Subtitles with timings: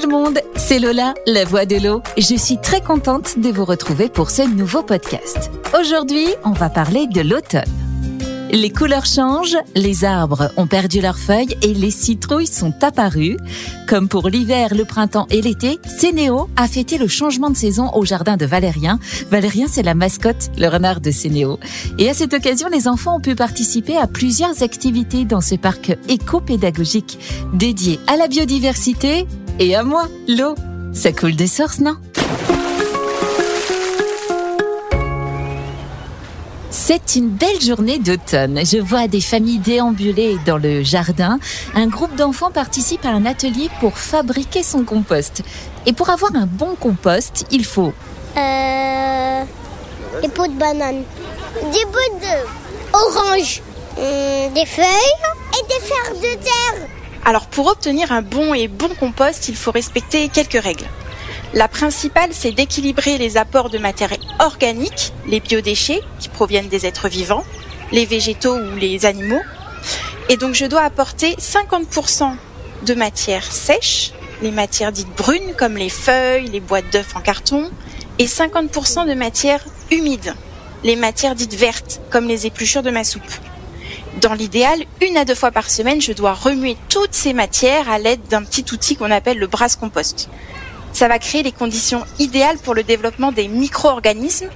[0.00, 2.02] tout le monde, c'est Lola, la voix de l'eau.
[2.18, 5.50] Je suis très contente de vous retrouver pour ce nouveau podcast.
[5.78, 7.62] Aujourd'hui, on va parler de l'automne.
[8.50, 13.38] Les couleurs changent, les arbres ont perdu leurs feuilles et les citrouilles sont apparues.
[13.88, 18.04] Comme pour l'hiver, le printemps et l'été, Sénéo a fêté le changement de saison au
[18.04, 18.98] jardin de Valérien.
[19.30, 21.58] Valérien, c'est la mascotte, le renard de Sénéo.
[21.98, 25.96] Et à cette occasion, les enfants ont pu participer à plusieurs activités dans ce parc
[26.08, 27.18] éco-pédagogique
[27.54, 29.26] dédié à la biodiversité
[29.58, 30.54] et à moi, l'eau.
[30.92, 31.96] Ça coule des sources, non?
[36.70, 38.60] C'est une belle journée d'automne.
[38.64, 41.38] Je vois des familles déambuler dans le jardin.
[41.74, 45.42] Un groupe d'enfants participe à un atelier pour fabriquer son compost.
[45.84, 47.92] Et pour avoir un bon compost, il faut
[48.36, 49.42] Euh,
[50.22, 51.02] des pots de banane.
[51.72, 52.20] Des bouts
[52.92, 53.62] d'orange.
[53.98, 55.16] Hum, des feuilles
[55.54, 56.88] et des fers de terre.
[57.26, 60.86] Alors pour obtenir un bon et bon compost, il faut respecter quelques règles.
[61.54, 67.08] La principale, c'est d'équilibrer les apports de matière organique, les biodéchets qui proviennent des êtres
[67.08, 67.42] vivants,
[67.90, 69.40] les végétaux ou les animaux.
[70.28, 72.32] Et donc je dois apporter 50%
[72.86, 77.72] de matière sèche, les matières dites brunes comme les feuilles, les boîtes d'œufs en carton,
[78.20, 80.32] et 50% de matière humide,
[80.84, 83.22] les matières dites vertes comme les épluchures de ma soupe.
[84.20, 87.98] Dans l'idéal, une à deux fois par semaine, je dois remuer toutes ces matières à
[87.98, 90.30] l'aide d'un petit outil qu'on appelle le brasse compost.
[90.94, 94.48] Ça va créer les conditions idéales pour le développement des micro-organismes,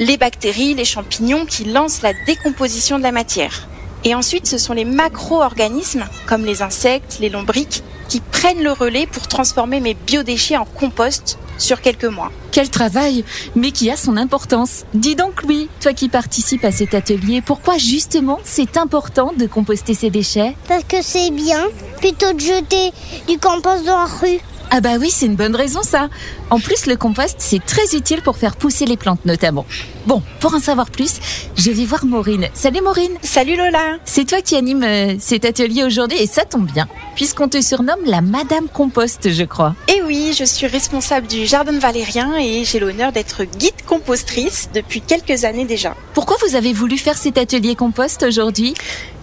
[0.00, 3.68] les bactéries, les champignons qui lancent la décomposition de la matière.
[4.02, 9.06] Et ensuite, ce sont les macro-organismes, comme les insectes, les lombriques, qui prennent le relais
[9.06, 12.30] pour transformer mes biodéchets en compost sur quelques mois.
[12.52, 14.84] Quel travail, mais qui a son importance.
[14.94, 19.94] Dis donc Louis, toi qui participes à cet atelier, pourquoi justement c'est important de composter
[19.94, 20.56] ces déchets?
[20.68, 21.64] Parce que c'est bien
[22.00, 22.92] plutôt de jeter
[23.28, 24.40] du compost dans la rue.
[24.70, 26.08] Ah bah oui, c'est une bonne raison ça.
[26.50, 29.64] En plus, le compost, c'est très utile pour faire pousser les plantes notamment.
[30.06, 31.20] Bon, pour en savoir plus,
[31.56, 32.48] je vais voir Maureen.
[32.52, 36.70] Salut Maureen Salut Lola C'est toi qui anime euh, cet atelier aujourd'hui et ça tombe
[36.70, 39.74] bien, puisqu'on te surnomme la Madame Compost, je crois.
[39.88, 45.00] Et oui, je suis responsable du Jardin Valérien et j'ai l'honneur d'être guide compostrice depuis
[45.00, 45.94] quelques années déjà.
[46.12, 48.74] Pourquoi vous avez voulu faire cet atelier compost aujourd'hui?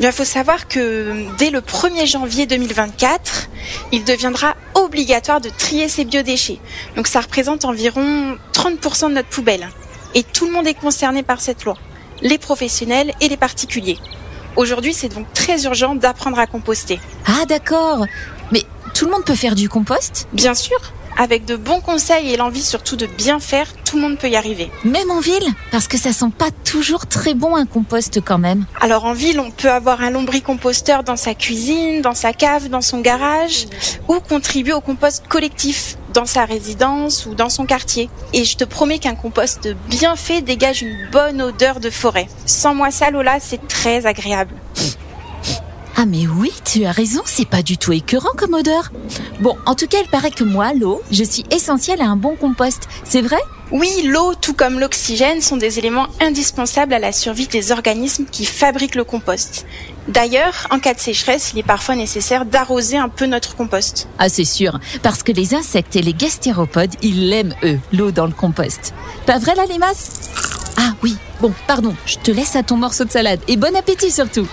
[0.00, 3.48] Il faut savoir que dès le 1er janvier 2024,
[3.90, 4.54] il deviendra
[4.88, 6.58] obligatoire de trier ses biodéchets.
[6.96, 9.68] Donc ça représente environ 30% de notre poubelle.
[10.14, 11.76] Et tout le monde est concerné par cette loi,
[12.22, 13.98] les professionnels et les particuliers.
[14.56, 16.98] Aujourd'hui, c'est donc très urgent d'apprendre à composter.
[17.26, 18.06] Ah d'accord,
[18.50, 18.62] mais
[18.94, 20.26] tout le monde peut faire du compost?
[20.32, 20.78] Bien sûr,
[21.18, 24.36] avec de bons conseils et l'envie surtout de bien faire, tout le monde peut y
[24.36, 24.70] arriver.
[24.84, 28.64] Même en ville Parce que ça sent pas toujours très bon un compost quand même.
[28.80, 32.80] Alors en ville, on peut avoir un lombricomposteur dans sa cuisine, dans sa cave, dans
[32.80, 33.66] son garage,
[34.06, 38.08] ou contribuer au compost collectif dans sa résidence ou dans son quartier.
[38.32, 42.28] Et je te promets qu'un compost bien fait dégage une bonne odeur de forêt.
[42.46, 44.54] Sans moi ça, Lola, c'est très agréable.
[46.00, 48.92] Ah mais oui, tu as raison, c'est pas du tout écœurant comme odeur.
[49.40, 52.36] Bon, en tout cas, il paraît que moi, l'eau, je suis essentielle à un bon
[52.36, 52.84] compost.
[53.02, 53.40] C'est vrai?
[53.72, 58.44] Oui, l'eau, tout comme l'oxygène, sont des éléments indispensables à la survie des organismes qui
[58.44, 59.66] fabriquent le compost.
[60.06, 64.06] D'ailleurs, en cas de sécheresse, il est parfois nécessaire d'arroser un peu notre compost.
[64.20, 68.26] Ah c'est sûr, parce que les insectes et les gastéropodes, ils l'aiment eux, l'eau dans
[68.26, 68.94] le compost.
[69.26, 70.30] Pas vrai la limace
[70.76, 74.12] Ah oui, bon, pardon, je te laisse à ton morceau de salade et bon appétit
[74.12, 74.46] surtout.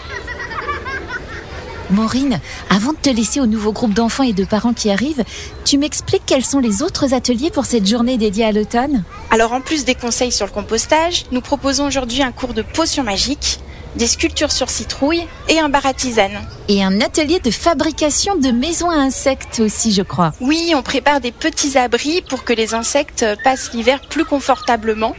[1.91, 5.23] Maureen, avant de te laisser au nouveau groupe d'enfants et de parents qui arrivent,
[5.65, 9.03] tu m'expliques quels sont les autres ateliers pour cette journée dédiée à l'automne?
[9.31, 13.03] Alors en plus des conseils sur le compostage, nous proposons aujourd'hui un cours de potions
[13.03, 13.59] magiques,
[13.95, 16.45] des sculptures sur citrouille et un bar à tisane.
[16.67, 20.33] Et un atelier de fabrication de maisons à insectes aussi, je crois.
[20.41, 25.15] Oui, on prépare des petits abris pour que les insectes passent l'hiver plus confortablement,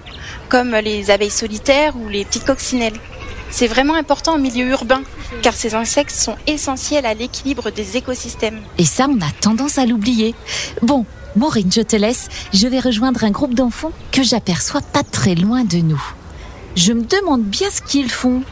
[0.49, 2.99] comme les abeilles solitaires ou les petites coccinelles.
[3.51, 5.03] C'est vraiment important en milieu urbain,
[5.43, 8.61] car ces insectes sont essentiels à l'équilibre des écosystèmes.
[8.79, 10.35] Et ça, on a tendance à l'oublier.
[10.83, 11.07] Bon,
[11.37, 12.29] Maureen, je te laisse.
[12.53, 16.03] Je vais rejoindre un groupe d'enfants que j'aperçois pas très loin de nous.
[16.75, 18.43] Je me demande bien ce qu'ils font.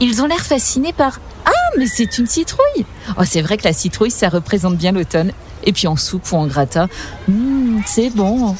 [0.00, 2.84] Ils ont l'air fascinés par Ah, mais c'est une citrouille
[3.18, 5.32] Oh, c'est vrai que la citrouille, ça représente bien l'automne.
[5.64, 6.88] Et puis en soupe ou en gratin,
[7.28, 8.56] Mmh, c'est bon.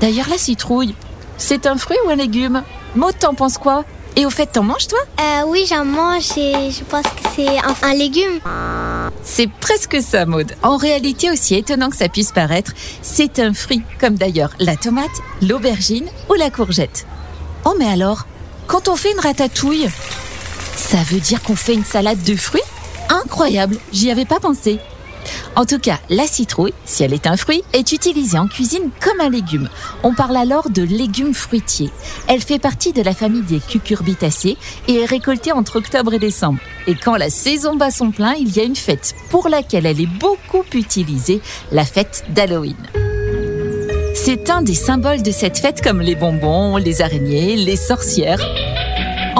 [0.00, 0.94] D'ailleurs, la citrouille,
[1.38, 2.62] c'est un fruit ou un légume?
[2.96, 3.84] Maud, t'en penses quoi?
[4.16, 4.98] Et au fait, t'en manges toi?
[5.20, 8.40] Euh, oui, j'en mange et je pense que c'est un, un légume.
[9.22, 10.54] C'est presque ça, Maud.
[10.62, 12.72] En réalité, aussi étonnant que ça puisse paraître,
[13.02, 15.10] c'est un fruit, comme d'ailleurs la tomate,
[15.42, 17.06] l'aubergine ou la courgette.
[17.64, 18.26] Oh, mais alors,
[18.66, 19.88] quand on fait une ratatouille,
[20.76, 22.62] ça veut dire qu'on fait une salade de fruits?
[23.08, 24.78] Incroyable, j'y avais pas pensé.
[25.56, 29.20] En tout cas, la citrouille, si elle est un fruit, est utilisée en cuisine comme
[29.20, 29.68] un légume.
[30.02, 31.90] On parle alors de légumes fruitiers.
[32.28, 34.56] Elle fait partie de la famille des cucurbitacées
[34.88, 36.60] et est récoltée entre octobre et décembre.
[36.86, 40.00] Et quand la saison bat son plein, il y a une fête pour laquelle elle
[40.00, 41.40] est beaucoup utilisée,
[41.72, 42.76] la fête d'Halloween.
[44.14, 48.40] C'est un des symboles de cette fête comme les bonbons, les araignées, les sorcières.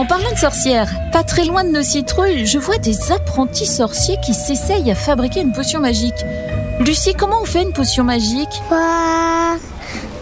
[0.00, 4.16] En parlant de sorcières, pas très loin de nos citrouilles, je vois des apprentis sorciers
[4.24, 6.24] qui s'essayent à fabriquer une potion magique.
[6.80, 8.62] Lucie, comment on fait une potion magique?
[8.70, 9.56] Bah,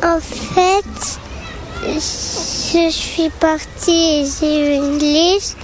[0.03, 1.21] en fait,
[1.85, 5.57] je suis partie, j'ai une liste.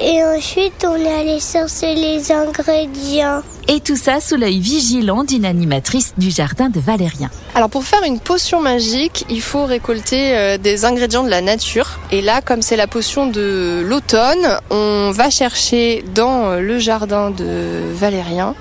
[0.00, 3.42] Et ensuite, on est allé chercher les ingrédients.
[3.68, 7.28] Et tout ça sous l'œil vigilant d'une animatrice du jardin de Valérien.
[7.56, 11.98] Alors pour faire une potion magique, il faut récolter euh, des ingrédients de la nature.
[12.10, 17.80] Et là, comme c'est la potion de l'automne, on va chercher dans le jardin de
[17.94, 18.54] Valérien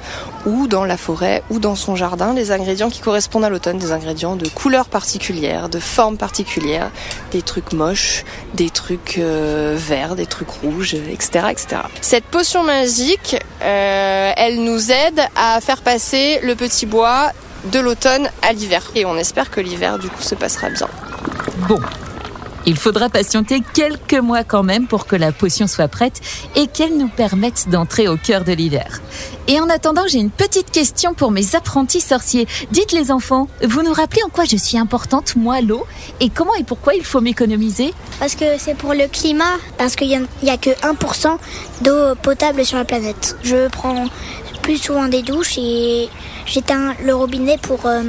[0.46, 3.92] ou dans la forêt ou dans son jardin les ingrédients qui correspondent à l'automne, des
[3.92, 6.90] ingrédients de couleurs particulières, de formes particulières,
[7.32, 11.68] des trucs moches, des trucs euh, verts, des trucs rouges, etc., etc.
[12.00, 17.34] Cette potion magique, euh, elle nous aide à faire passer le petit bois
[17.72, 18.84] de l'automne à l'hiver.
[18.96, 20.88] Et on espère que l'hiver, du coup, se passera bien.
[21.68, 21.80] Bon,
[22.68, 26.20] il faudra patienter quelques mois quand même pour que la potion soit prête
[26.56, 29.02] et qu'elle nous permette d'entrer au cœur de l'hiver.
[29.48, 32.48] Et en attendant, j'ai une petite question pour mes apprentis sorciers.
[32.72, 35.86] Dites les enfants, vous nous rappelez en quoi je suis importante, moi, l'eau,
[36.20, 37.94] et comment et pourquoi il faut m'économiser?
[38.20, 40.16] Parce que c'est pour le climat, parce qu'il n'y
[40.50, 41.38] a, a, que 1%
[41.82, 43.38] d'eau potable sur la planète.
[43.44, 44.06] Je prends
[44.66, 46.10] plus souvent des douches et
[46.48, 48.02] j'éteins le robinet pour euh,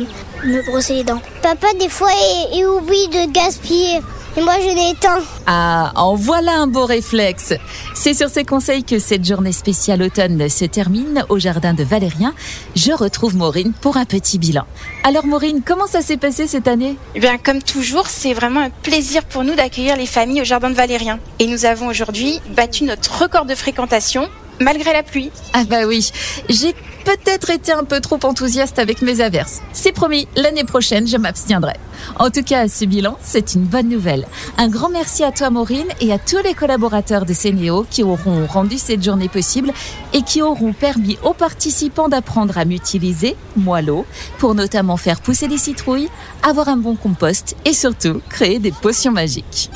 [0.43, 1.21] me brosser les dents.
[1.43, 4.01] Papa, des fois, il, il oublie de gaspiller.
[4.39, 5.21] Et moi, je l'ai éteint.
[5.47, 7.53] Ah, en voilà un beau réflexe.
[7.95, 12.33] C'est sur ces conseils que cette journée spéciale automne se termine au jardin de Valérien.
[12.75, 14.65] Je retrouve Maureen pour un petit bilan.
[15.05, 16.97] Alors Maureen, comment ça s'est passé cette année?
[17.15, 20.71] Eh bien, comme toujours, c'est vraiment un plaisir pour nous d'accueillir les familles au jardin
[20.71, 21.19] de Valérien.
[21.39, 24.27] Et nous avons aujourd'hui battu notre record de fréquentation
[24.61, 25.31] malgré la pluie.
[25.53, 26.11] Ah bah oui,
[26.49, 26.75] j'ai
[27.05, 29.63] peut-être été un peu trop enthousiaste avec mes averses.
[29.73, 31.75] C'est promis, l'année prochaine, je m'abstiendrai.
[32.19, 34.27] En tout cas, ce bilan, c'est une bonne nouvelle.
[34.59, 38.47] Un grand merci à toi, Maureen, et à tous les collaborateurs de Sénéo qui auront
[38.47, 39.73] rendu cette journée possible
[40.13, 44.05] et qui auront permis aux participants d'apprendre à m'utiliser, moi l'eau,
[44.39, 46.09] pour notamment faire pousser les citrouilles,
[46.43, 49.71] avoir un bon compost et surtout créer des potions magiques.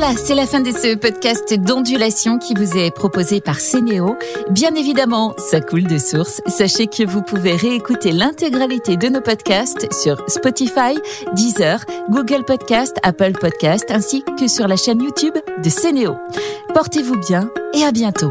[0.00, 4.16] Voilà, c'est la fin de ce podcast d'ondulation qui vous est proposé par Sénéo.
[4.48, 6.40] Bien évidemment, ça coule de source.
[6.46, 10.96] Sachez que vous pouvez réécouter l'intégralité de nos podcasts sur Spotify,
[11.32, 15.34] Deezer, Google Podcast, Apple Podcast, ainsi que sur la chaîne YouTube
[15.64, 16.16] de Sénéo.
[16.74, 18.30] Portez-vous bien et à bientôt.